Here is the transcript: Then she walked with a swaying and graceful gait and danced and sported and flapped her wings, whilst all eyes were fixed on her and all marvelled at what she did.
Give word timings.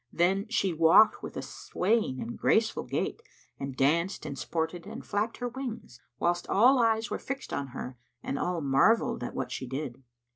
Then 0.11 0.47
she 0.49 0.73
walked 0.73 1.21
with 1.21 1.37
a 1.37 1.43
swaying 1.43 2.19
and 2.21 2.35
graceful 2.35 2.81
gait 2.85 3.21
and 3.59 3.77
danced 3.77 4.25
and 4.25 4.35
sported 4.35 4.87
and 4.87 5.05
flapped 5.05 5.37
her 5.37 5.47
wings, 5.47 5.99
whilst 6.17 6.47
all 6.49 6.79
eyes 6.79 7.11
were 7.11 7.19
fixed 7.19 7.53
on 7.53 7.67
her 7.67 7.97
and 8.23 8.39
all 8.39 8.61
marvelled 8.61 9.23
at 9.23 9.35
what 9.35 9.51
she 9.51 9.67
did. 9.67 10.01